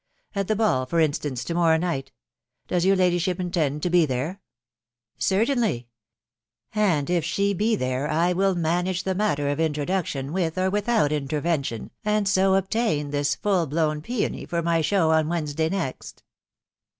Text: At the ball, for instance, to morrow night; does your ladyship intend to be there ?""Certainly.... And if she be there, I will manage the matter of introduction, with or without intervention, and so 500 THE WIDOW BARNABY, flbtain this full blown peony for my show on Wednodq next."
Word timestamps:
At 0.33 0.47
the 0.47 0.55
ball, 0.55 0.87
for 0.87 0.99
instance, 0.99 1.43
to 1.43 1.53
morrow 1.53 1.77
night; 1.77 2.11
does 2.67 2.85
your 2.87 2.95
ladyship 2.95 3.39
intend 3.39 3.83
to 3.83 3.89
be 3.91 4.07
there 4.07 4.41
?""Certainly.... 5.19 5.89
And 6.73 7.07
if 7.07 7.23
she 7.23 7.53
be 7.53 7.75
there, 7.75 8.09
I 8.09 8.33
will 8.33 8.55
manage 8.55 9.03
the 9.03 9.13
matter 9.13 9.47
of 9.49 9.59
introduction, 9.59 10.33
with 10.33 10.57
or 10.57 10.71
without 10.71 11.11
intervention, 11.11 11.91
and 12.03 12.27
so 12.27 12.53
500 12.53 12.61
THE 12.61 12.61
WIDOW 12.61 12.61
BARNABY, 12.61 13.03
flbtain 13.03 13.11
this 13.11 13.35
full 13.35 13.67
blown 13.67 14.01
peony 14.01 14.45
for 14.47 14.63
my 14.63 14.81
show 14.81 15.11
on 15.11 15.27
Wednodq 15.27 15.69
next." 15.69 16.23